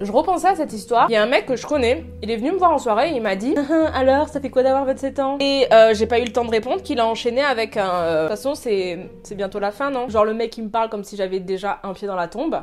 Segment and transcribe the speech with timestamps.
[0.00, 1.06] Je repensais à cette histoire.
[1.08, 3.10] Il y a un mec que je connais, il est venu me voir en soirée
[3.10, 3.54] et il m'a dit
[3.94, 5.36] Alors, ça fait quoi d'avoir 27 ans?
[5.40, 7.90] Et euh, j'ai pas eu le temps de répondre qu'il a enchaîné avec un.
[7.90, 10.08] euh, De toute façon, c'est c'est bientôt la fin, non?
[10.08, 12.60] Genre le mec il me parle comme si j'avais déjà un pied dans la tombe.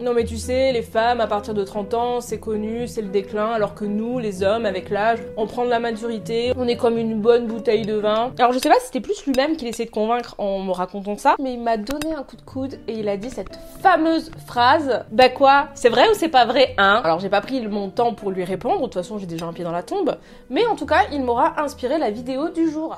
[0.00, 3.08] Non mais tu sais, les femmes à partir de 30 ans, c'est connu, c'est le
[3.08, 6.76] déclin, alors que nous, les hommes, avec l'âge, on prend de la maturité, on est
[6.76, 8.32] comme une bonne bouteille de vin.
[8.38, 11.16] Alors je sais pas si c'était plus lui-même qui essayait de convaincre en me racontant
[11.16, 14.30] ça, mais il m'a donné un coup de coude et il a dit cette fameuse
[14.46, 17.00] phrase Bah quoi C'est vrai ou c'est pas vrai, hein?
[17.02, 19.52] Alors j'ai pas pris mon temps pour lui répondre, de toute façon j'ai déjà un
[19.52, 20.16] pied dans la tombe,
[20.48, 22.96] mais en tout cas, il m'aura inspiré la vidéo du jour.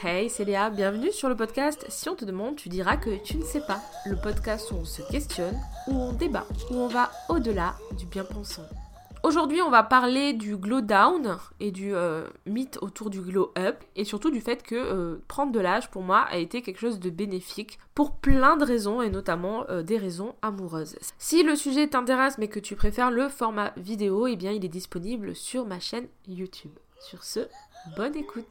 [0.00, 3.36] Hey, c'est Léa, bienvenue sur le podcast Si on te demande, tu diras que tu
[3.36, 3.80] ne sais pas.
[4.06, 8.62] Le podcast où on se questionne, où on débat, où on va au-delà du bien-pensant.
[9.24, 13.82] Aujourd'hui, on va parler du glow down et du euh, mythe autour du glow up
[13.96, 17.00] et surtout du fait que euh, prendre de l'âge pour moi a été quelque chose
[17.00, 20.96] de bénéfique pour plein de raisons et notamment euh, des raisons amoureuses.
[21.18, 24.68] Si le sujet t'intéresse mais que tu préfères le format vidéo, eh bien il est
[24.68, 26.78] disponible sur ma chaîne YouTube.
[27.00, 27.48] Sur ce,
[27.96, 28.46] bonne écoute.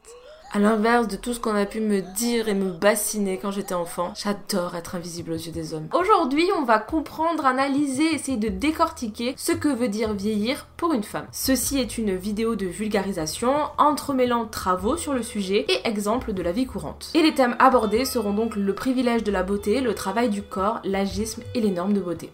[0.50, 3.74] À l'inverse de tout ce qu'on a pu me dire et me bassiner quand j'étais
[3.74, 5.88] enfant, j'adore être invisible aux yeux des hommes.
[5.92, 11.02] Aujourd'hui, on va comprendre, analyser, essayer de décortiquer ce que veut dire vieillir pour une
[11.02, 11.26] femme.
[11.32, 16.52] Ceci est une vidéo de vulgarisation, entremêlant travaux sur le sujet et exemples de la
[16.52, 17.10] vie courante.
[17.14, 20.80] Et les thèmes abordés seront donc le privilège de la beauté, le travail du corps,
[20.82, 22.30] l'agisme et les normes de beauté.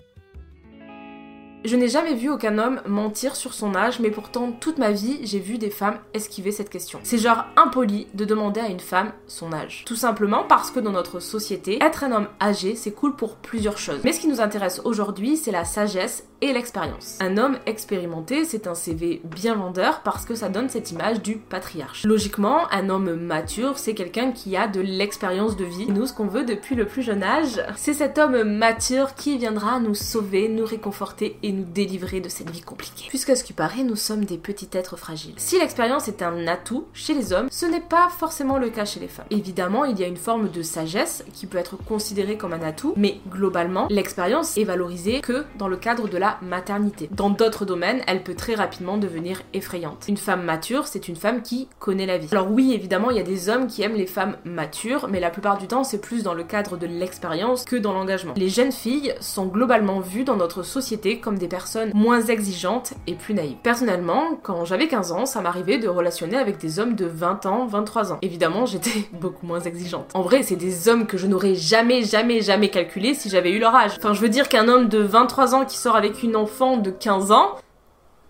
[1.65, 5.21] Je n'ai jamais vu aucun homme mentir sur son âge, mais pourtant toute ma vie,
[5.23, 7.01] j'ai vu des femmes esquiver cette question.
[7.05, 9.83] C'est genre impoli de demander à une femme son âge.
[9.87, 13.79] Tout simplement parce que dans notre société, être un homme âgé, c'est cool pour plusieurs
[13.79, 14.01] choses.
[14.05, 17.17] Mais ce qui nous intéresse aujourd'hui, c'est la sagesse et l'expérience.
[17.23, 21.37] Un homme expérimenté, c'est un CV bien vendeur parce que ça donne cette image du
[21.37, 22.05] patriarche.
[22.05, 25.87] Logiquement, un homme mature, c'est quelqu'un qui a de l'expérience de vie.
[25.89, 29.39] Et nous, ce qu'on veut depuis le plus jeune âge, c'est cet homme mature qui
[29.39, 33.07] viendra nous sauver, nous réconforter et nous délivrer de cette vie compliquée.
[33.09, 35.35] Puisque ce qui paraît, nous sommes des petits êtres fragiles.
[35.37, 39.01] Si l'expérience est un atout chez les hommes, ce n'est pas forcément le cas chez
[39.01, 39.27] les femmes.
[39.31, 42.95] Évidemment, il y a une forme de sagesse qui peut être considérée comme un atout,
[42.97, 47.09] mais globalement, l'expérience est valorisée que dans le cadre de la maternité.
[47.11, 50.05] Dans d'autres domaines, elle peut très rapidement devenir effrayante.
[50.09, 52.29] Une femme mature, c'est une femme qui connaît la vie.
[52.33, 55.31] Alors oui, évidemment, il y a des hommes qui aiment les femmes matures, mais la
[55.31, 58.35] plupart du temps, c'est plus dans le cadre de l'expérience que dans l'engagement.
[58.37, 63.15] Les jeunes filles sont globalement vues dans notre société comme des personnes moins exigeantes et
[63.15, 63.57] plus naïves.
[63.63, 67.67] Personnellement, quand j'avais 15 ans, ça m'arrivait de relationner avec des hommes de 20 ans,
[67.67, 68.19] 23 ans.
[68.23, 70.11] Évidemment, j'étais beaucoup moins exigeante.
[70.15, 73.59] En vrai, c'est des hommes que je n'aurais jamais, jamais, jamais calculé si j'avais eu
[73.59, 73.93] leur âge.
[73.99, 76.91] Enfin, je veux dire qu'un homme de 23 ans qui sort avec une enfant de
[76.91, 77.57] 15 ans,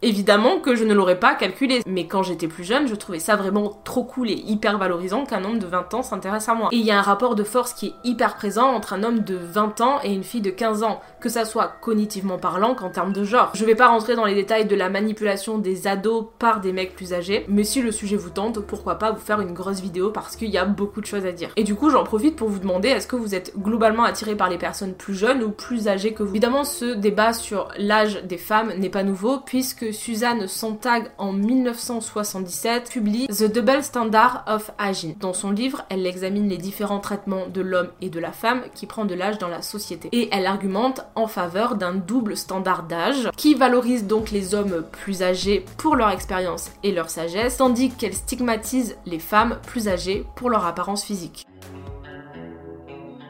[0.06, 3.36] Évidemment que je ne l'aurais pas calculé, mais quand j'étais plus jeune, je trouvais ça
[3.36, 6.68] vraiment trop cool et hyper valorisant qu'un homme de 20 ans s'intéresse à moi.
[6.72, 9.20] Et il y a un rapport de force qui est hyper présent entre un homme
[9.20, 12.90] de 20 ans et une fille de 15 ans, que ça soit cognitivement parlant qu'en
[12.90, 13.50] termes de genre.
[13.54, 16.94] Je vais pas rentrer dans les détails de la manipulation des ados par des mecs
[16.94, 20.10] plus âgés, mais si le sujet vous tente, pourquoi pas vous faire une grosse vidéo
[20.10, 21.48] parce qu'il y a beaucoup de choses à dire.
[21.56, 24.50] Et du coup, j'en profite pour vous demander est-ce que vous êtes globalement attiré par
[24.50, 26.32] les personnes plus jeunes ou plus âgées que vous?
[26.32, 32.90] Évidemment, ce débat sur l'âge des femmes n'est pas nouveau puisque Suzanne Sontag en 1977
[32.90, 35.16] publie The Double Standard of Aging.
[35.18, 38.86] Dans son livre, elle examine les différents traitements de l'homme et de la femme qui
[38.86, 40.08] prend de l'âge dans la société.
[40.12, 45.22] Et elle argumente en faveur d'un double standard d'âge qui valorise donc les hommes plus
[45.22, 50.50] âgés pour leur expérience et leur sagesse, tandis qu'elle stigmatise les femmes plus âgées pour
[50.50, 51.46] leur apparence physique.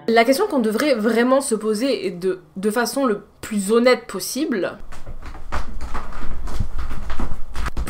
[0.07, 4.79] La question qu'on devrait vraiment se poser de, de façon le plus honnête possible,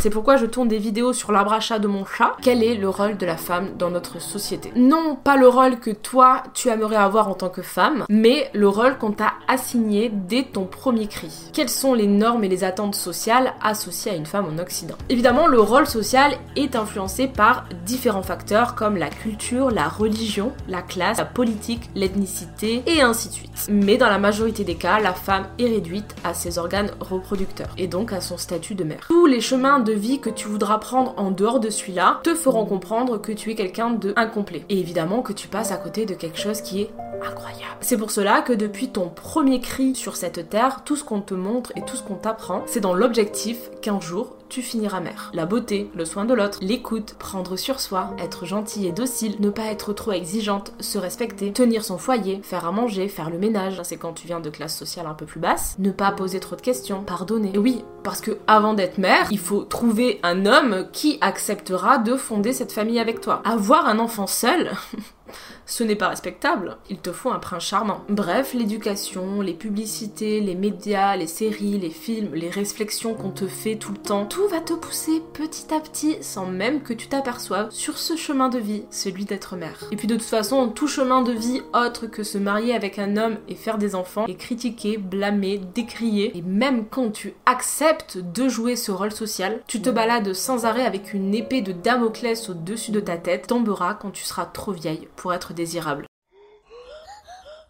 [0.04, 2.36] c'est pourquoi je tourne des vidéos sur l'arbre à chat de mon chat.
[2.42, 4.70] Quel est le rôle de la femme dans notre société?
[4.76, 8.68] Non pas le rôle que toi tu aimerais avoir en tant que femme, mais le
[8.68, 11.32] rôle qu'on t'a assigné dès ton premier cri.
[11.54, 14.94] Quelles sont les normes et les attentes sociales associées à une femme en Occident?
[15.08, 20.82] Évidemment, le rôle social est influencé par différents facteurs comme la culture, la religion, la
[20.82, 23.68] classe, la politique, l'ethnicité et ainsi de suite.
[23.70, 27.86] Mais dans la majorité des cas, la femme est réduite à ses organes reproducteurs et
[27.86, 29.06] donc à son statut de mère.
[29.08, 32.66] Tous les chemins de vie que tu voudras prendre en dehors de celui-là te feront
[32.66, 34.64] comprendre que tu es quelqu'un de incomplet.
[34.68, 36.90] Et évidemment que tu passes à côté de quelque chose qui est
[37.22, 37.76] incroyable.
[37.80, 41.34] C'est pour cela que depuis ton premier cri sur cette terre, tout ce qu'on te
[41.34, 45.32] montre et tout ce qu'on t'apprend, c'est dans l'objectif qu'un jour tu finiras mère.
[45.34, 49.50] La beauté, le soin de l'autre, l'écoute, prendre sur soi, être gentil et docile, ne
[49.50, 53.80] pas être trop exigeante, se respecter, tenir son foyer, faire à manger, faire le ménage,
[53.82, 56.54] c'est quand tu viens de classe sociale un peu plus basse, ne pas poser trop
[56.54, 57.50] de questions, pardonner.
[57.52, 62.14] Et oui, parce que avant d'être mère, il faut trouver un homme qui acceptera de
[62.14, 63.42] fonder cette famille avec toi.
[63.44, 64.70] Avoir un enfant seul
[65.66, 66.76] ce n'est pas respectable.
[66.90, 68.02] Il te faut un prince charmant.
[68.08, 73.76] Bref, l'éducation, les publicités, les médias, les séries, les films, les réflexions qu'on te fait
[73.76, 77.70] tout le temps, tout va te pousser petit à petit sans même que tu t'aperçoives
[77.70, 79.78] sur ce chemin de vie, celui d'être mère.
[79.90, 83.16] Et puis de toute façon, tout chemin de vie autre que se marier avec un
[83.16, 86.36] homme et faire des enfants est critiqué, blâmé, décrié.
[86.36, 90.84] Et même quand tu acceptes de jouer ce rôle social, tu te balades sans arrêt
[90.84, 95.08] avec une épée de Damoclès au-dessus de ta tête, tombera quand tu seras trop vieille
[95.32, 96.06] être désirable.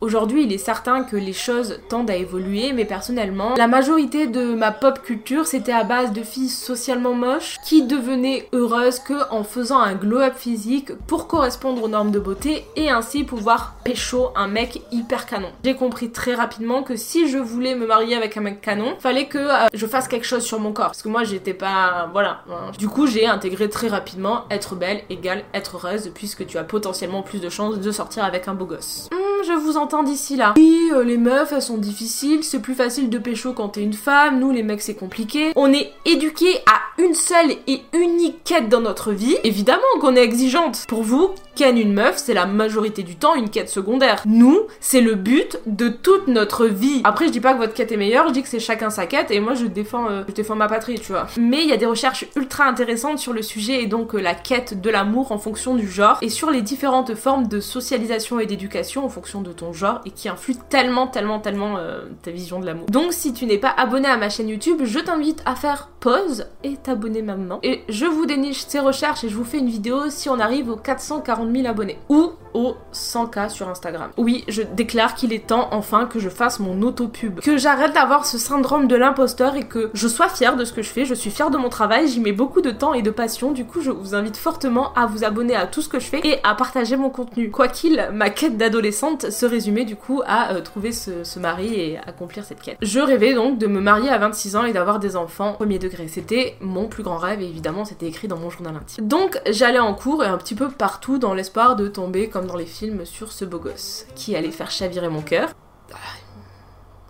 [0.04, 4.52] Aujourd'hui, il est certain que les choses tendent à évoluer, mais personnellement, la majorité de
[4.52, 9.44] ma pop culture, c'était à base de filles socialement moches qui devenaient heureuses que en
[9.44, 14.46] faisant un glow-up physique pour correspondre aux normes de beauté et ainsi pouvoir pécho un
[14.46, 15.48] mec hyper canon.
[15.64, 19.28] J'ai compris très rapidement que si je voulais me marier avec un mec canon, fallait
[19.28, 22.42] que euh, je fasse quelque chose sur mon corps parce que moi j'étais pas voilà.
[22.76, 27.22] Du coup, j'ai intégré très rapidement être belle égale être heureuse puisque tu as potentiellement
[27.22, 29.08] plus de chances de sortir avec un beau gosse.
[29.10, 30.54] Hmm, je vous entends d'ici là.
[30.56, 33.92] Oui, euh, les meufs, elles sont difficiles, c'est plus facile de pécho quand t'es une
[33.92, 35.52] femme, nous les mecs c'est compliqué.
[35.56, 39.36] On est éduqués à une seule et unique quête dans notre vie.
[39.44, 40.84] Évidemment qu'on est exigeante.
[40.88, 44.22] Pour vous, ken une meuf, c'est la majorité du temps une quête secondaire.
[44.26, 47.00] Nous, c'est le but de toute notre vie.
[47.04, 49.06] Après, je dis pas que votre quête est meilleure, je dis que c'est chacun sa
[49.06, 51.26] quête et moi je défends, euh, je défends ma patrie, tu vois.
[51.38, 54.34] Mais il y a des recherches ultra intéressantes sur le sujet et donc euh, la
[54.34, 58.46] quête de l'amour en fonction du genre et sur les différentes formes de socialisation et
[58.46, 62.60] d'éducation en fonction de ton genre et qui influe tellement, tellement, tellement euh, ta vision
[62.60, 62.86] de l'amour.
[62.86, 66.46] Donc si tu n'es pas abonné à ma chaîne YouTube, je t'invite à faire pause
[66.62, 67.60] et t'abonner maintenant.
[67.62, 70.70] Et je vous déniche ces recherches et je vous fais une vidéo si on arrive
[70.70, 71.98] aux 440 000 abonnés.
[72.08, 74.10] Ou aux 100K sur Instagram.
[74.16, 77.40] Oui, je déclare qu'il est temps enfin que je fasse mon auto-pub.
[77.40, 80.82] Que j'arrête d'avoir ce syndrome de l'imposteur et que je sois fière de ce que
[80.82, 81.04] je fais.
[81.04, 83.52] Je suis fière de mon travail, j'y mets beaucoup de temps et de passion.
[83.52, 86.20] Du coup, je vous invite fortement à vous abonner à tout ce que je fais
[86.24, 87.50] et à partager mon contenu.
[87.50, 91.74] Quoi qu'il, ma quête d'adolescente se résumait du coup à euh, trouver ce, ce mari
[91.74, 92.78] et accomplir cette quête.
[92.80, 96.08] Je rêvais donc de me marier à 26 ans et d'avoir des enfants premier degré.
[96.08, 99.06] C'était mon plus grand rêve et évidemment c'était écrit dans mon journal intime.
[99.08, 102.56] Donc j'allais en cours et un petit peu partout dans l'espoir de tomber comme dans
[102.56, 105.52] les films sur ce beau gosse qui allait faire chavirer mon cœur.
[105.92, 105.96] Ah,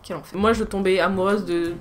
[0.02, 0.38] quel enfer.
[0.38, 1.74] Moi je tombais amoureuse de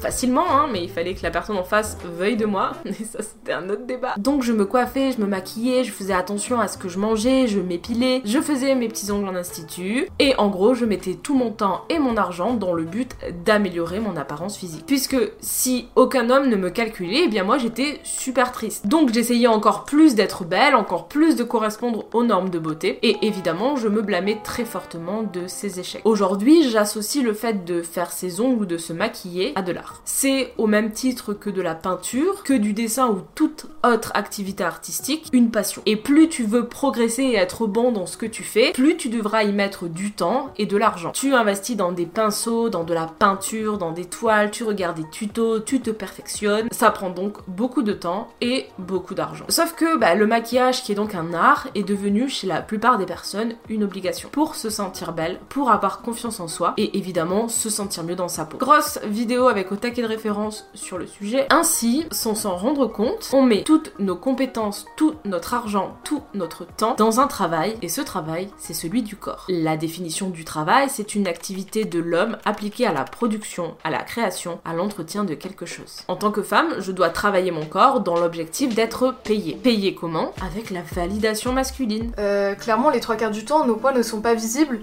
[0.00, 3.22] facilement, hein, mais il fallait que la personne en face veuille de moi, et ça
[3.22, 4.14] c'était un autre débat.
[4.18, 7.46] Donc je me coiffais, je me maquillais, je faisais attention à ce que je mangeais,
[7.46, 11.34] je m'épilais, je faisais mes petits ongles en institut, et en gros je mettais tout
[11.34, 14.84] mon temps et mon argent dans le but d'améliorer mon apparence physique.
[14.86, 18.86] Puisque si aucun homme ne me calculait, eh bien moi j'étais super triste.
[18.86, 23.18] Donc j'essayais encore plus d'être belle, encore plus de correspondre aux normes de beauté, et
[23.26, 26.02] évidemment je me blâmais très fortement de ces échecs.
[26.04, 29.83] Aujourd'hui j'associe le fait de faire ses ongles ou de se maquiller à de l'art.
[30.04, 34.64] C'est au même titre que de la peinture, que du dessin ou toute autre activité
[34.64, 35.82] artistique, une passion.
[35.86, 39.08] Et plus tu veux progresser et être bon dans ce que tu fais, plus tu
[39.08, 41.10] devras y mettre du temps et de l'argent.
[41.12, 45.08] Tu investis dans des pinceaux, dans de la peinture, dans des toiles, tu regardes des
[45.10, 46.68] tutos, tu te perfectionnes.
[46.72, 49.44] Ça prend donc beaucoup de temps et beaucoup d'argent.
[49.48, 52.98] Sauf que bah, le maquillage, qui est donc un art, est devenu chez la plupart
[52.98, 54.28] des personnes une obligation.
[54.30, 58.28] Pour se sentir belle, pour avoir confiance en soi et évidemment se sentir mieux dans
[58.28, 58.58] sa peau.
[58.58, 61.46] Grosse vidéo avec au taquet de référence sur le sujet.
[61.50, 66.64] Ainsi, sans s'en rendre compte, on met toutes nos compétences, tout notre argent, tout notre
[66.64, 69.46] temps dans un travail, et ce travail, c'est celui du corps.
[69.48, 74.04] La définition du travail, c'est une activité de l'homme appliquée à la production, à la
[74.04, 76.02] création, à l'entretien de quelque chose.
[76.06, 79.56] En tant que femme, je dois travailler mon corps dans l'objectif d'être payée.
[79.56, 80.32] Payée comment?
[80.46, 82.12] Avec la validation masculine.
[82.20, 84.82] Euh, clairement, les trois quarts du temps, nos poids ne sont pas visibles,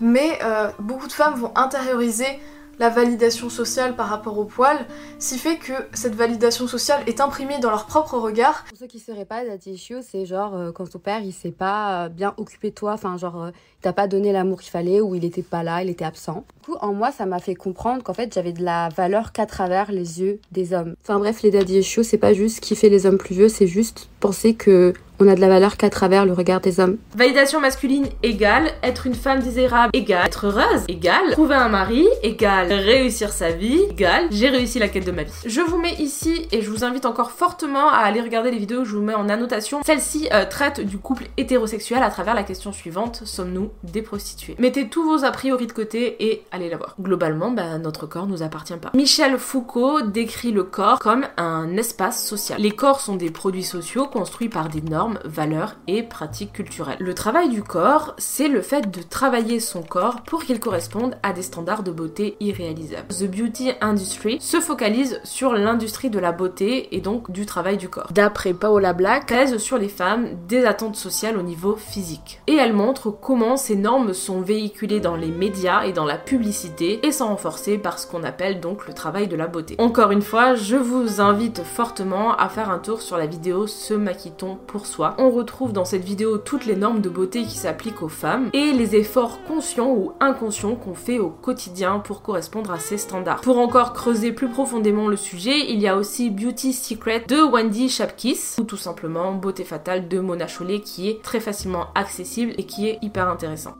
[0.00, 2.40] mais euh, beaucoup de femmes vont intérioriser
[2.80, 4.78] la validation sociale par rapport au poil,
[5.18, 8.64] si fait que cette validation sociale est imprimée dans leur propre regard.
[8.70, 11.32] Pour ceux qui ne seraient pas, daddy issue, c'est genre euh, quand ton père il
[11.32, 14.60] s'est pas euh, bien occupé de toi, enfin genre euh, il t'a pas donné l'amour
[14.60, 16.44] qu'il fallait ou il était pas là, il était absent.
[16.54, 19.44] Du coup, en moi, ça m'a fait comprendre qu'en fait j'avais de la valeur qu'à
[19.44, 20.94] travers les yeux des hommes.
[21.02, 24.08] Enfin bref, les daddy issues, c'est pas juste kiffer les hommes plus vieux, c'est juste
[24.20, 26.96] penser que on a de la valeur qu'à travers le regard des hommes.
[27.14, 32.72] Validation masculine égale être une femme désirable égale être heureuse égale trouver un mari égale
[32.72, 35.32] réussir sa vie égale j'ai réussi la quête de ma vie.
[35.44, 38.80] Je vous mets ici et je vous invite encore fortement à aller regarder les vidéos
[38.80, 39.80] que je vous mets en annotation.
[39.84, 44.56] Celle-ci euh, traite du couple hétérosexuel à travers la question suivante sommes-nous des prostituées?
[44.58, 46.94] Mettez tous vos a priori de côté et allez la voir.
[47.00, 48.90] Globalement, bah, notre corps nous appartient pas.
[48.94, 52.60] Michel Foucault décrit le corps comme un espace social.
[52.60, 56.98] Les corps sont des produits sociaux construits par des normes, valeurs et pratiques culturelles.
[57.00, 61.32] Le travail du corps, c'est le fait de travailler son corps pour qu'il corresponde à
[61.32, 63.08] des standards de beauté irréalisables.
[63.08, 67.88] The Beauty Industry se focalise sur l'industrie de la beauté et donc du travail du
[67.88, 68.12] corps.
[68.12, 72.40] D'après Paola Black, pèse sur les femmes des attentes sociales au niveau physique.
[72.46, 77.04] Et elle montre comment ces normes sont véhiculées dans les médias et dans la publicité
[77.06, 79.76] et sont renforcées par ce qu'on appelle donc le travail de la beauté.
[79.78, 83.94] Encore une fois, je vous invite fortement à faire un tour sur la vidéo Se
[83.94, 84.99] maquille-t-on pour soi?
[85.18, 88.72] On retrouve dans cette vidéo toutes les normes de beauté qui s'appliquent aux femmes et
[88.72, 93.40] les efforts conscients ou inconscients qu'on fait au quotidien pour correspondre à ces standards.
[93.40, 97.88] Pour encore creuser plus profondément le sujet, il y a aussi Beauty Secret de Wendy
[97.88, 102.64] Shapkiss ou tout simplement Beauté fatale de Mona Chollet qui est très facilement accessible et
[102.64, 103.74] qui est hyper intéressant.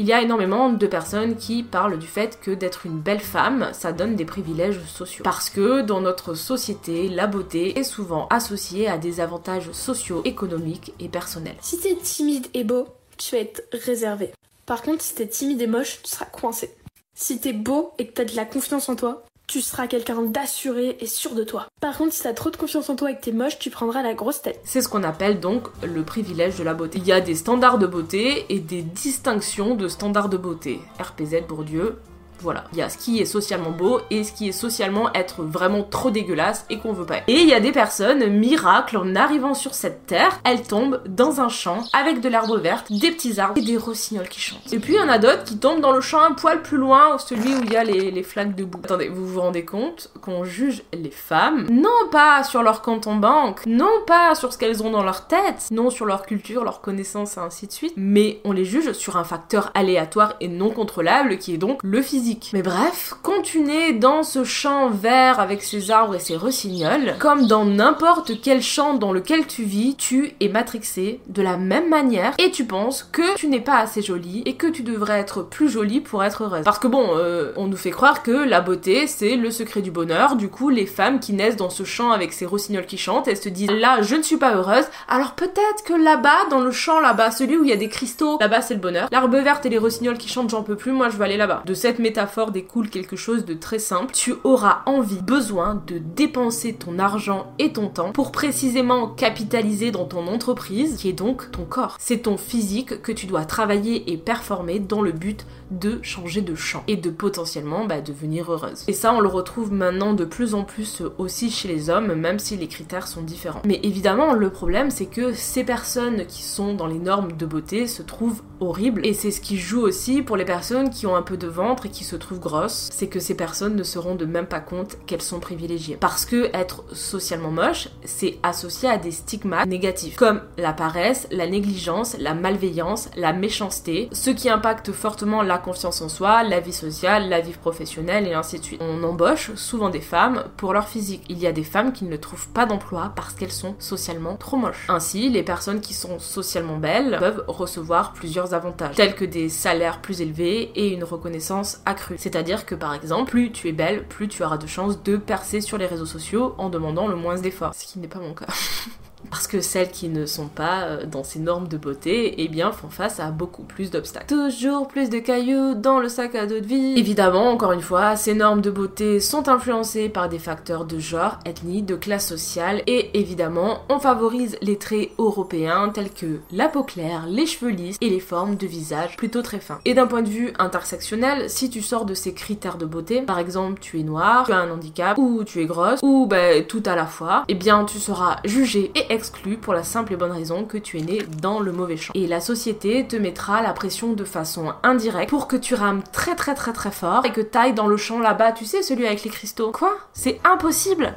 [0.00, 3.70] Il y a énormément de personnes qui parlent du fait que d'être une belle femme,
[3.72, 5.24] ça donne des privilèges sociaux.
[5.24, 10.92] Parce que dans notre société, la beauté est souvent associée à des avantages sociaux, économiques
[11.00, 11.56] et personnels.
[11.60, 12.86] Si t'es timide et beau,
[13.16, 14.30] tu vas être réservé.
[14.66, 16.72] Par contre, si t'es timide et moche, tu seras coincé.
[17.16, 20.98] Si t'es beau et que t'as de la confiance en toi, tu seras quelqu'un d'assuré
[21.00, 21.68] et sûr de toi.
[21.80, 24.02] Par contre, si t'as trop de confiance en toi et que t'es moche, tu prendras
[24.02, 24.60] la grosse tête.
[24.62, 26.98] C'est ce qu'on appelle donc le privilège de la beauté.
[26.98, 30.80] Il y a des standards de beauté et des distinctions de standards de beauté.
[31.00, 31.96] RPZ Bourdieu,
[32.40, 35.42] voilà, il y a ce qui est socialement beau et ce qui est socialement être
[35.42, 37.18] vraiment trop dégueulasse et qu'on veut pas.
[37.26, 41.40] Et il y a des personnes, miracles, en arrivant sur cette terre, elles tombent dans
[41.40, 44.72] un champ avec de l'herbe verte, des petits arbres et des rossignols qui chantent.
[44.72, 46.76] Et puis il y en a d'autres qui tombent dans le champ un poil plus
[46.76, 48.80] loin, celui où il y a les, les flaques de boue.
[48.84, 53.16] Attendez, vous vous rendez compte qu'on juge les femmes, non pas sur leur compte en
[53.16, 56.80] banque, non pas sur ce qu'elles ont dans leur tête, non sur leur culture, leur
[56.80, 60.70] connaissance et ainsi de suite, mais on les juge sur un facteur aléatoire et non
[60.70, 62.27] contrôlable qui est donc le physique.
[62.52, 67.14] Mais bref, quand tu nais dans ce champ vert avec ses arbres et ses rossignols,
[67.18, 71.88] comme dans n'importe quel champ dans lequel tu vis, tu es matrixé de la même
[71.88, 75.42] manière et tu penses que tu n'es pas assez jolie et que tu devrais être
[75.42, 76.64] plus jolie pour être heureuse.
[76.64, 79.90] Parce que bon, euh, on nous fait croire que la beauté c'est le secret du
[79.90, 80.36] bonheur.
[80.36, 83.36] Du coup, les femmes qui naissent dans ce champ avec ces rossignols qui chantent, elles
[83.36, 84.84] se disent là, je ne suis pas heureuse.
[85.08, 88.38] Alors peut-être que là-bas, dans le champ là-bas, celui où il y a des cristaux,
[88.40, 89.08] là-bas c'est le bonheur.
[89.10, 90.92] L'arbre verte et les rossignols qui chantent, j'en peux plus.
[90.92, 91.62] Moi, je vais aller là-bas.
[91.64, 92.17] De cette métaphore
[92.52, 94.12] découle quelque chose de très simple.
[94.12, 100.04] Tu auras envie, besoin de dépenser ton argent et ton temps pour précisément capitaliser dans
[100.04, 101.96] ton entreprise, qui est donc ton corps.
[101.98, 106.54] C'est ton physique que tu dois travailler et performer dans le but de changer de
[106.54, 108.84] champ et de potentiellement bah, devenir heureuse.
[108.88, 112.38] Et ça, on le retrouve maintenant de plus en plus aussi chez les hommes, même
[112.38, 113.62] si les critères sont différents.
[113.64, 117.86] Mais évidemment, le problème, c'est que ces personnes qui sont dans les normes de beauté
[117.86, 119.06] se trouvent horribles.
[119.06, 121.86] Et c'est ce qui joue aussi pour les personnes qui ont un peu de ventre
[121.86, 124.96] et qui se trouvent grosses, c'est que ces personnes ne se rendent même pas compte
[125.06, 125.96] qu'elles sont privilégiées.
[125.96, 131.46] Parce que être socialement moche, c'est associé à des stigmates négatifs, comme la paresse, la
[131.46, 136.72] négligence, la malveillance, la méchanceté, ce qui impacte fortement la confiance en soi, la vie
[136.72, 138.82] sociale, la vie professionnelle et ainsi de suite.
[138.82, 141.24] On embauche souvent des femmes pour leur physique.
[141.28, 144.56] Il y a des femmes qui ne trouvent pas d'emploi parce qu'elles sont socialement trop
[144.56, 144.86] moches.
[144.88, 150.00] Ainsi, les personnes qui sont socialement belles peuvent recevoir plusieurs avantages, tels que des salaires
[150.00, 151.97] plus élevés et une reconnaissance accrue.
[152.16, 155.60] C'est-à-dire que par exemple, plus tu es belle, plus tu auras de chances de percer
[155.60, 157.74] sur les réseaux sociaux en demandant le moins d'efforts.
[157.74, 158.46] Ce qui n'est pas mon cas.
[159.30, 162.72] Parce que celles qui ne sont pas euh, dans ces normes de beauté, eh bien,
[162.72, 164.26] font face à beaucoup plus d'obstacles.
[164.26, 166.94] Toujours plus de cailloux dans le sac à dos de vie.
[166.96, 171.38] Évidemment, encore une fois, ces normes de beauté sont influencées par des facteurs de genre,
[171.44, 176.82] ethnie, de classe sociale, et évidemment, on favorise les traits européens tels que la peau
[176.82, 179.80] claire, les cheveux lisses et les formes de visage plutôt très fins.
[179.84, 183.38] Et d'un point de vue intersectionnel, si tu sors de ces critères de beauté, par
[183.38, 186.82] exemple, tu es noir, tu as un handicap, ou tu es grosse, ou ben, tout
[186.86, 190.32] à la fois, eh bien, tu seras jugé et exclu pour la simple et bonne
[190.32, 192.12] raison que tu es né dans le mauvais champ.
[192.14, 196.34] Et la société te mettra la pression de façon indirecte pour que tu rames très
[196.34, 199.22] très très très fort et que t'ailles dans le champ là-bas, tu sais, celui avec
[199.24, 199.72] les cristaux.
[199.72, 199.96] Quoi?
[200.12, 201.14] C'est impossible?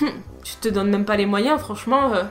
[0.00, 0.08] Hum,
[0.42, 2.12] Tu te donnes même pas les moyens, franchement.
[2.14, 2.22] Euh,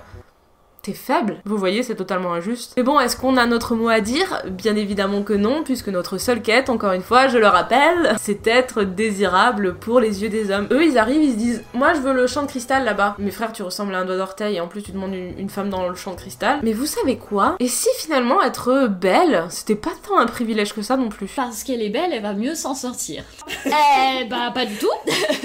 [0.83, 1.41] t'es faible.
[1.45, 2.73] Vous voyez, c'est totalement injuste.
[2.75, 4.43] Mais bon, est-ce qu'on a notre mot à dire?
[4.49, 8.45] Bien évidemment que non, puisque notre seule quête, encore une fois, je le rappelle, c'est
[8.47, 10.67] être désirable pour les yeux des hommes.
[10.71, 13.15] Eux, ils arrivent, ils se disent, moi je veux le champ de cristal là-bas.
[13.17, 15.69] Mes frères, tu ressembles à un doigt d'orteil et en plus tu demandes une, femme
[15.69, 16.59] dans le champ de cristal.
[16.63, 17.55] Mais vous savez quoi?
[17.59, 21.27] Et si finalement être belle, c'était pas tant un privilège que ça non plus?
[21.33, 23.23] Parce qu'elle est belle, elle va mieux s'en sortir.
[23.65, 24.89] eh bah pas du tout.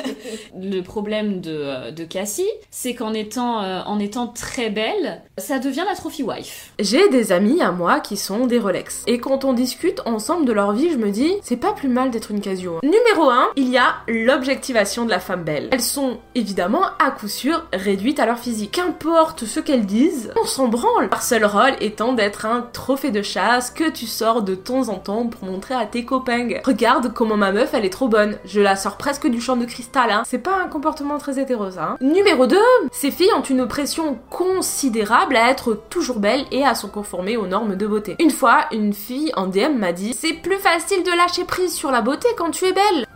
[0.60, 5.84] le problème de, de Cassie, c'est qu'en étant, euh, en étant très belle, Ça devient
[5.88, 6.72] la trophy wife.
[6.78, 9.04] J'ai des amis à moi qui sont des Rolex.
[9.06, 12.10] Et quand on discute ensemble de leur vie, je me dis, c'est pas plus mal
[12.10, 12.80] d'être une Casio.
[12.82, 15.68] Numéro 1, il y a l'objectivation de la femme belle.
[15.70, 18.72] Elles sont évidemment à coup sûr réduites à leur physique.
[18.72, 21.08] Qu'importe ce qu'elles disent, on s'en branle.
[21.10, 24.96] Leur seul rôle étant d'être un trophée de chasse que tu sors de temps en
[24.96, 26.48] temps pour montrer à tes copains.
[26.64, 28.38] Regarde comment ma meuf elle est trop bonne.
[28.44, 30.22] Je la sors presque du champ de cristal, hein.
[30.26, 31.64] C'est pas un comportement très hétéro.
[31.78, 31.96] Hein.
[32.00, 32.56] Numéro 2,
[32.92, 37.46] ces filles ont une pression considérable à être toujours belle et à se conformer aux
[37.46, 38.16] normes de beauté.
[38.18, 41.90] Une fois, une fille en DM m'a dit C'est plus facile de lâcher prise sur
[41.90, 43.06] la beauté quand tu es belle.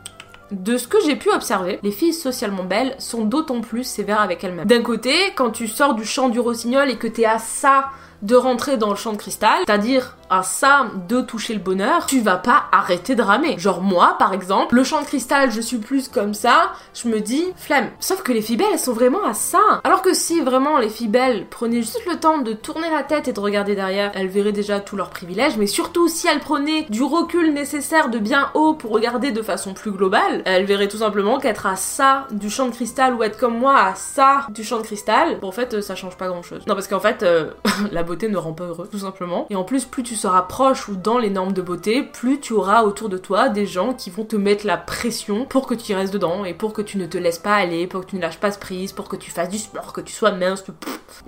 [0.51, 4.45] De ce que j'ai pu observer, les filles socialement belles sont d'autant plus sévères avec
[4.45, 4.67] elles-mêmes.
[4.67, 7.87] D'un côté, quand tu sors du champ du rossignol et que t'es à ça
[8.23, 12.21] de rentrer dans le champ de cristal, c'est-à-dire à ça de toucher le bonheur, tu
[12.21, 13.59] vas pas arrêter de ramer.
[13.59, 17.21] Genre moi, par exemple, le champ de cristal, je suis plus comme ça, je me
[17.21, 17.91] dis flemme.
[18.01, 19.61] Sauf que les filles belles, elles sont vraiment à ça.
[19.85, 23.29] Alors que si vraiment les filles belles prenaient juste le temps de tourner la tête
[23.29, 26.87] et de regarder derrière, elles verraient déjà tous leurs privilèges, mais surtout si elles prenaient
[26.89, 30.99] du recul nécessaire de bien haut pour regarder de façon plus globale, elles verraient tout
[30.99, 34.65] simplement qu'être à ça du champ de cristal ou être comme moi à ça du
[34.65, 36.63] champ de cristal, bon, en fait, ça change pas grand chose.
[36.67, 37.51] Non, parce qu'en fait, euh,
[37.93, 39.47] la ne rend pas heureux, tout simplement.
[39.51, 42.53] Et en plus, plus tu seras proche ou dans les normes de beauté, plus tu
[42.53, 45.93] auras autour de toi des gens qui vont te mettre la pression pour que tu
[45.93, 48.17] y restes dedans et pour que tu ne te laisses pas aller, pour que tu
[48.17, 50.65] ne lâches pas ce prise, pour que tu fasses du sport, que tu sois mince,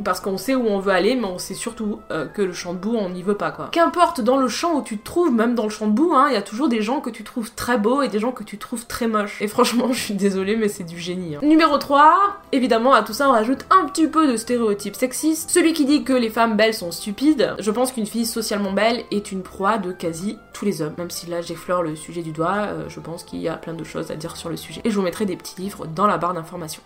[0.04, 2.72] parce qu'on sait où on veut aller, mais on sait surtout euh, que le champ
[2.72, 3.68] de boue, on n'y veut pas quoi.
[3.72, 6.26] Qu'importe dans le champ où tu te trouves, même dans le champ de boue, hein,
[6.28, 8.44] il y a toujours des gens que tu trouves très beaux et des gens que
[8.44, 9.40] tu trouves très moches.
[9.40, 11.36] Et franchement, je suis désolée, mais c'est du génie.
[11.36, 11.40] Hein.
[11.42, 15.50] Numéro 3, évidemment, à tout ça, on rajoute un petit peu de stéréotypes sexistes.
[15.50, 19.04] Celui qui dit que les femmes belles sont stupides, je pense qu'une fille socialement belle
[19.10, 20.94] est une proie de quasi tous les hommes.
[20.98, 23.74] Même si là j'effleure le sujet du doigt, euh, je pense qu'il y a plein
[23.74, 24.80] de choses à dire sur le sujet.
[24.84, 26.82] Et je vous mettrai des petits livres dans la barre d'informations.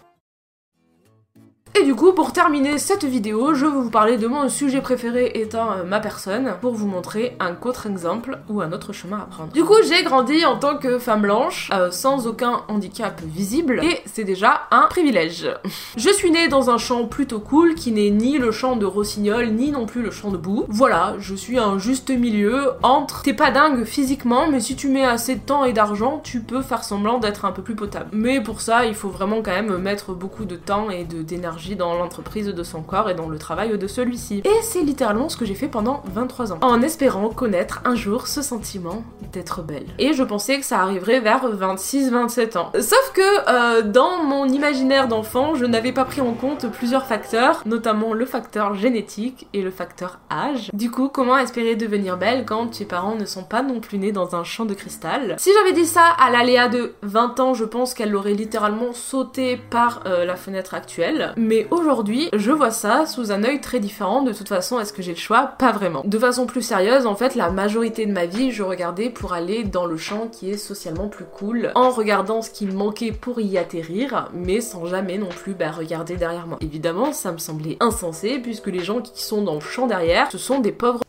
[1.74, 5.30] Et du coup, pour terminer cette vidéo, je vais vous parler de mon sujet préféré
[5.34, 9.52] étant euh, ma personne, pour vous montrer un contre-exemple ou un autre chemin à prendre.
[9.52, 14.00] Du coup, j'ai grandi en tant que femme blanche, euh, sans aucun handicap visible, et
[14.06, 15.48] c'est déjà un privilège.
[15.96, 19.50] je suis née dans un champ plutôt cool, qui n'est ni le champ de Rossignol,
[19.50, 20.64] ni non plus le champ de boue.
[20.68, 25.04] Voilà, je suis un juste milieu entre t'es pas dingue physiquement, mais si tu mets
[25.04, 28.08] assez de temps et d'argent, tu peux faire semblant d'être un peu plus potable.
[28.12, 31.94] Mais pour ça, il faut vraiment quand même mettre beaucoup de temps et d'énergie dans
[31.94, 34.42] l'entreprise de son corps et dans le travail de celui-ci.
[34.44, 38.26] Et c'est littéralement ce que j'ai fait pendant 23 ans, en espérant connaître un jour
[38.26, 39.86] ce sentiment d'être belle.
[39.98, 42.70] Et je pensais que ça arriverait vers 26-27 ans.
[42.74, 47.62] Sauf que euh, dans mon imaginaire d'enfant, je n'avais pas pris en compte plusieurs facteurs,
[47.66, 50.70] notamment le facteur génétique et le facteur âge.
[50.72, 54.12] Du coup, comment espérer devenir belle quand tes parents ne sont pas non plus nés
[54.12, 55.34] dans un champ de cristal?
[55.38, 59.56] Si j'avais dit ça à l'aléa de 20 ans, je pense qu'elle l'aurait littéralement sauté
[59.56, 61.32] par euh, la fenêtre actuelle.
[61.70, 64.22] Aujourd'hui, je vois ça sous un œil très différent.
[64.22, 65.52] De toute façon, est-ce que j'ai le choix?
[65.58, 66.02] Pas vraiment.
[66.04, 69.64] De façon plus sérieuse, en fait, la majorité de ma vie, je regardais pour aller
[69.64, 73.40] dans le champ qui est socialement plus cool, en regardant ce qui me manquait pour
[73.40, 76.58] y atterrir, mais sans jamais non plus bah, regarder derrière moi.
[76.60, 80.38] Évidemment, ça me semblait insensé, puisque les gens qui sont dans le champ derrière, ce
[80.38, 81.00] sont des pauvres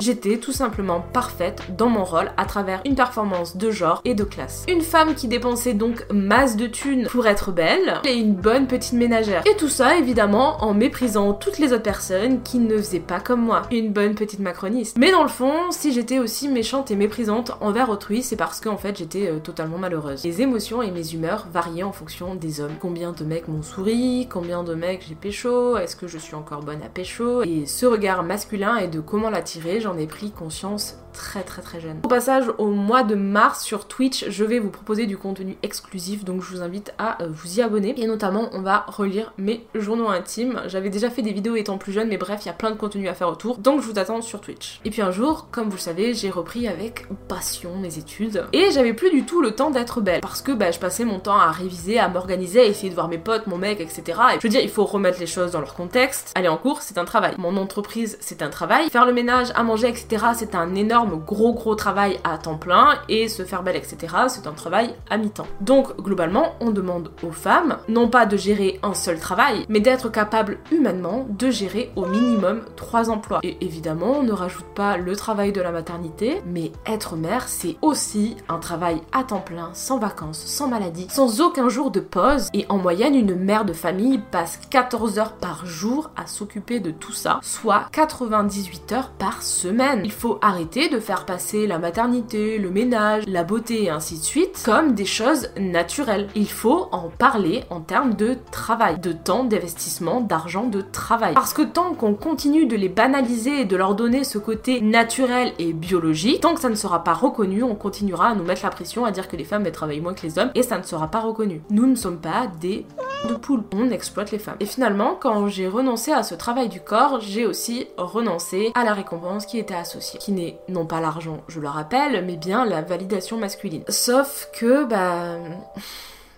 [0.00, 4.22] J'étais tout simplement parfaite dans mon rôle à travers une performance de genre et de
[4.22, 4.64] classe.
[4.68, 8.92] Une femme qui dépensait donc masse de thunes pour être belle et une bonne petite
[8.92, 9.42] ménagère.
[9.50, 13.42] Et tout ça évidemment en méprisant toutes les autres personnes qui ne faisaient pas comme
[13.42, 13.62] moi.
[13.72, 14.96] Une bonne petite macroniste.
[14.96, 18.76] Mais dans le fond, si j'étais aussi méchante et méprisante envers autrui, c'est parce qu'en
[18.76, 20.22] fait j'étais euh, totalement malheureuse.
[20.22, 22.76] Les émotions et mes humeurs variaient en fonction des hommes.
[22.80, 26.62] Combien de mecs m'ont souri, combien de mecs j'ai pécho, est-ce que je suis encore
[26.62, 30.98] bonne à pécho, et ce regard masculin et de comment l'attirer, j'en ai pris conscience
[31.18, 31.98] très très très jeune.
[32.04, 36.24] Au passage, au mois de mars sur Twitch, je vais vous proposer du contenu exclusif,
[36.24, 37.92] donc je vous invite à euh, vous y abonner.
[38.00, 40.62] Et notamment, on va relire mes journaux intimes.
[40.66, 42.76] J'avais déjà fait des vidéos étant plus jeune, mais bref, il y a plein de
[42.76, 44.80] contenu à faire autour, donc je vous attends sur Twitch.
[44.84, 48.70] Et puis un jour, comme vous le savez, j'ai repris avec passion mes études, et
[48.70, 51.36] j'avais plus du tout le temps d'être belle, parce que bah, je passais mon temps
[51.36, 54.02] à réviser, à m'organiser, à essayer de voir mes potes, mon mec, etc.
[54.06, 56.32] Et je veux dire, il faut remettre les choses dans leur contexte.
[56.36, 57.34] Aller en cours, c'est un travail.
[57.38, 58.88] Mon entreprise, c'est un travail.
[58.90, 60.26] Faire le ménage, à manger, etc.
[60.36, 64.14] C'est un énorme gros gros travail à temps plein et se faire belle, etc.
[64.28, 65.46] C'est un travail à mi-temps.
[65.60, 70.10] Donc globalement, on demande aux femmes non pas de gérer un seul travail, mais d'être
[70.10, 73.40] capable humainement de gérer au minimum trois emplois.
[73.42, 77.76] Et évidemment, on ne rajoute pas le travail de la maternité, mais être mère, c'est
[77.82, 82.48] aussi un travail à temps plein, sans vacances, sans maladie, sans aucun jour de pause.
[82.52, 86.90] Et en moyenne, une mère de famille passe 14 heures par jour à s'occuper de
[86.90, 90.02] tout ça, soit 98 heures par semaine.
[90.04, 94.24] Il faut arrêter de faire passer la maternité, le ménage, la beauté et ainsi de
[94.24, 96.28] suite comme des choses naturelles.
[96.34, 101.34] Il faut en parler en termes de travail, de temps, d'investissement, d'argent, de travail.
[101.34, 105.52] Parce que tant qu'on continue de les banaliser et de leur donner ce côté naturel
[105.58, 108.70] et biologique, tant que ça ne sera pas reconnu, on continuera à nous mettre la
[108.70, 111.08] pression à dire que les femmes travaillent moins que les hommes et ça ne sera
[111.08, 111.62] pas reconnu.
[111.70, 112.86] Nous ne sommes pas des
[113.26, 114.56] de poules, on exploite les femmes.
[114.60, 118.94] Et finalement, quand j'ai renoncé à ce travail du corps, j'ai aussi renoncé à la
[118.94, 122.82] récompense qui était associée, qui n'est non pas l'argent, je le rappelle, mais bien la
[122.82, 123.84] validation masculine.
[123.88, 125.38] Sauf que, bah...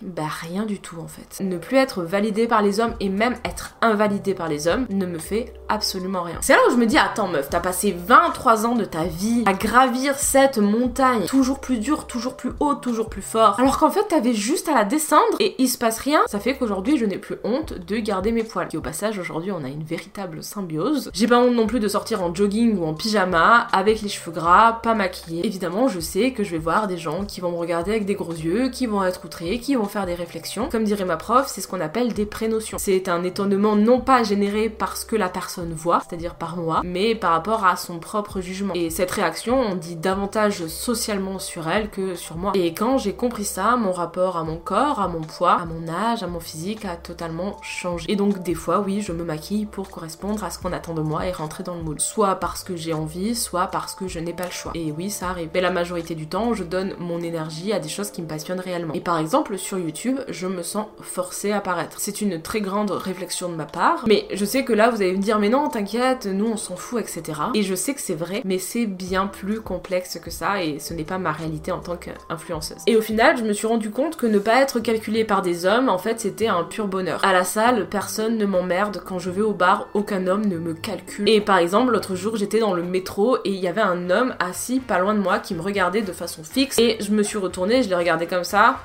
[0.02, 1.42] Bah rien du tout en fait.
[1.44, 5.04] Ne plus être validé par les hommes et même être invalidé par les hommes ne
[5.04, 6.38] me fait absolument rien.
[6.40, 9.42] C'est là où je me dis attends meuf, t'as passé 23 ans de ta vie
[9.46, 13.60] à gravir cette montagne, toujours plus dure, toujours plus haute, toujours plus fort.
[13.60, 16.20] Alors qu'en fait t'avais juste à la descendre et il se passe rien.
[16.26, 18.68] Ça fait qu'aujourd'hui je n'ai plus honte de garder mes poils.
[18.72, 21.10] Et au passage aujourd'hui on a une véritable symbiose.
[21.12, 24.32] J'ai pas honte non plus de sortir en jogging ou en pyjama avec les cheveux
[24.32, 25.46] gras, pas maquillée.
[25.46, 28.14] Évidemment je sais que je vais voir des gens qui vont me regarder avec des
[28.14, 30.68] gros yeux, qui vont être outrés, qui vont faire des réflexions.
[30.70, 32.78] Comme dirait ma prof, c'est ce qu'on appelle des prénotions.
[32.78, 37.14] C'est un étonnement non pas généré parce que la personne voit, c'est-à-dire par moi, mais
[37.14, 38.74] par rapport à son propre jugement.
[38.74, 42.52] Et cette réaction, on dit davantage socialement sur elle que sur moi.
[42.54, 45.88] Et quand j'ai compris ça, mon rapport à mon corps, à mon poids, à mon
[45.88, 48.10] âge, à mon physique a totalement changé.
[48.10, 51.02] Et donc des fois, oui, je me maquille pour correspondre à ce qu'on attend de
[51.02, 52.00] moi et rentrer dans le moule.
[52.00, 54.72] Soit parce que j'ai envie, soit parce que je n'ai pas le choix.
[54.74, 55.50] Et oui, ça arrive.
[55.52, 58.60] Mais la majorité du temps, je donne mon énergie à des choses qui me passionnent
[58.60, 58.94] réellement.
[58.94, 61.96] Et par exemple, sur YouTube, je me sens forcée à paraître.
[61.98, 65.12] C'est une très grande réflexion de ma part, mais je sais que là vous allez
[65.12, 67.40] me dire mais non t'inquiète, nous on s'en fout, etc.
[67.54, 70.94] Et je sais que c'est vrai, mais c'est bien plus complexe que ça et ce
[70.94, 72.78] n'est pas ma réalité en tant qu'influenceuse.
[72.86, 75.66] Et au final, je me suis rendu compte que ne pas être calculée par des
[75.66, 77.24] hommes, en fait c'était un pur bonheur.
[77.24, 80.74] À la salle, personne ne m'emmerde, quand je vais au bar, aucun homme ne me
[80.74, 81.28] calcule.
[81.28, 84.34] Et par exemple, l'autre jour j'étais dans le métro et il y avait un homme
[84.38, 87.38] assis pas loin de moi qui me regardait de façon fixe et je me suis
[87.38, 88.78] retournée, je l'ai regardé comme ça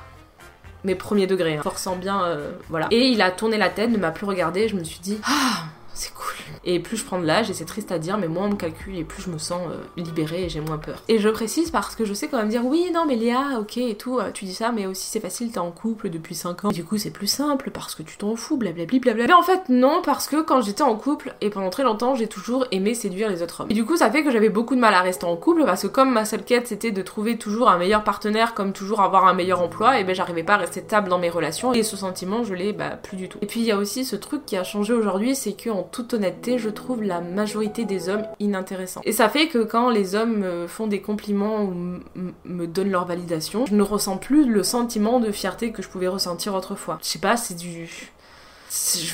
[0.86, 1.62] mais premier degré, hein.
[1.62, 2.86] forçant bien, euh, voilà.
[2.92, 5.64] Et il a tourné la tête, ne m'a plus regardé, je me suis dit, ah,
[5.96, 6.34] c'est cool.
[6.64, 8.56] Et plus je prends de l'âge, et c'est triste à dire, mais moins on me
[8.56, 11.02] calcule et plus je me sens euh, libérée et j'ai moins peur.
[11.08, 13.78] Et je précise parce que je sais quand même dire oui, non, mais Léa, ok
[13.78, 16.66] et tout, euh, tu dis ça, mais aussi c'est facile, t'es en couple depuis 5
[16.66, 16.68] ans.
[16.68, 18.98] du coup, c'est plus simple parce que tu t'en fous, blablabla.
[18.98, 19.26] Blablabla.
[19.26, 22.28] Mais en fait, non, parce que quand j'étais en couple, et pendant très longtemps, j'ai
[22.28, 23.70] toujours aimé séduire les autres hommes.
[23.70, 25.82] Et du coup, ça fait que j'avais beaucoup de mal à rester en couple parce
[25.82, 29.26] que comme ma seule quête c'était de trouver toujours un meilleur partenaire, comme toujours avoir
[29.26, 31.96] un meilleur emploi, et ben j'arrivais pas à rester stable dans mes relations et ce
[31.96, 33.38] sentiment, je l'ai bah, plus du tout.
[33.42, 36.14] Et puis il y a aussi ce truc qui a changé aujourd'hui, c'est que toute
[36.14, 39.00] honnêteté, je trouve la majorité des hommes inintéressants.
[39.04, 41.74] Et ça fait que quand les hommes me font des compliments ou
[42.44, 46.08] me donnent leur validation, je ne ressens plus le sentiment de fierté que je pouvais
[46.08, 46.98] ressentir autrefois.
[47.02, 48.12] Je sais pas, c'est du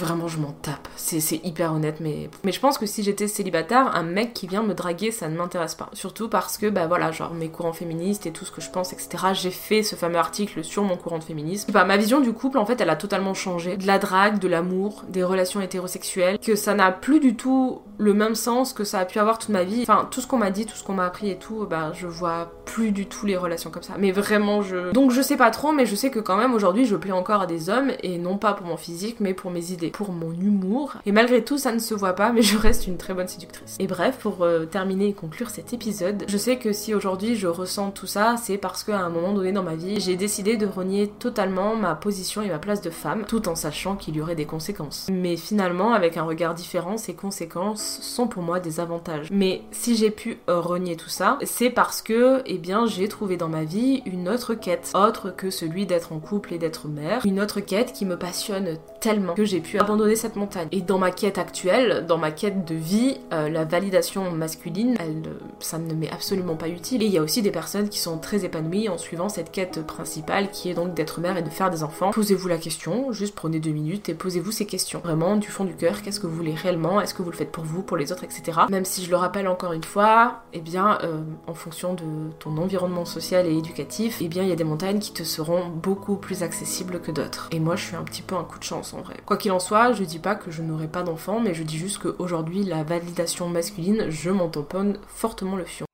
[0.01, 0.89] Vraiment, je m'en tape.
[0.97, 2.31] C'est hyper honnête, mais...
[2.45, 5.37] mais je pense que si j'étais célibataire, un mec qui vient me draguer, ça ne
[5.37, 5.91] m'intéresse pas.
[5.93, 8.93] Surtout parce que, bah voilà, genre mes courants féministes et tout ce que je pense,
[8.93, 9.27] etc.
[9.33, 11.71] J'ai fait ce fameux article sur mon courant de féminisme.
[11.73, 13.77] Bah, ma vision du couple, en fait, elle a totalement changé.
[13.77, 18.15] De la drague, de l'amour, des relations hétérosexuelles, que ça n'a plus du tout le
[18.15, 19.83] même sens que ça a pu avoir toute ma vie.
[19.83, 22.07] Enfin, tout ce qu'on m'a dit, tout ce qu'on m'a appris et tout, bah je
[22.07, 23.95] vois plus du tout les relations comme ça.
[23.99, 24.91] Mais vraiment, je...
[24.93, 27.43] Donc je sais pas trop, mais je sais que quand même aujourd'hui, je plais encore
[27.43, 30.33] à des hommes, et non pas pour mon physique, mais pour mes idées, pour mon
[30.33, 30.95] humour.
[31.07, 33.77] Et malgré tout, ça ne se voit pas, mais je reste une très bonne séductrice.
[33.79, 37.47] Et bref, pour euh, terminer et conclure cet épisode, je sais que si aujourd'hui je
[37.47, 40.67] ressens tout ça, c'est parce qu'à un moment donné dans ma vie, j'ai décidé de
[40.67, 44.35] renier totalement ma position et ma place de femme, tout en sachant qu'il y aurait
[44.35, 45.09] des conséquences.
[45.11, 49.29] Mais finalement, avec un regard différent, ces conséquences sont pour moi des avantages.
[49.31, 53.37] Mais si j'ai pu euh, renier tout ça, c'est parce que, eh bien, j'ai trouvé
[53.37, 57.25] dans ma vie une autre quête, autre que celui d'être en couple et d'être mère,
[57.25, 60.69] une autre quête qui me passionne tellement que j'ai pu abandonner cette montagne.
[60.73, 65.23] Et dans ma quête actuelle, dans ma quête de vie, euh, la validation masculine, elle,
[65.61, 67.03] ça ne m'est absolument pas utile.
[67.03, 69.85] Et il y a aussi des personnes qui sont très épanouies en suivant cette quête
[69.87, 72.11] principale qui est donc d'être mère et de faire des enfants.
[72.11, 75.01] Posez-vous la question, juste prenez deux minutes et posez-vous ces questions.
[75.05, 77.01] Vraiment, du fond du cœur, qu'est-ce que vous voulez réellement?
[77.01, 78.61] Est-ce que vous le faites pour vous, pour les autres, etc.
[78.71, 82.05] Même si je le rappelle encore une fois, eh bien, euh, en fonction de
[82.39, 85.69] ton environnement social et éducatif, eh bien, il y a des montagnes qui te seront
[85.69, 87.49] beaucoup plus accessibles que d'autres.
[87.53, 89.17] Et moi, je suis un petit peu un coup de chance en vrai.
[89.27, 91.79] Quoi qu'il en soit, je dis pas que je n'aurai pas d'enfant, mais je dis
[91.79, 95.87] juste qu'aujourd'hui, la validation masculine, je m'en tamponne fortement le fion.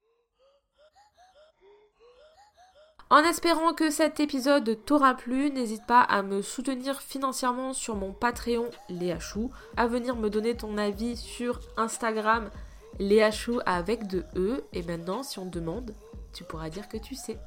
[3.10, 8.12] En espérant que cet épisode t'aura plu, n'hésite pas à me soutenir financièrement sur mon
[8.12, 12.50] Patreon Léa Chou, à venir me donner ton avis sur Instagram
[12.98, 15.94] Léa Chou avec de E, et maintenant si on te demande,
[16.34, 17.38] tu pourras dire que tu sais.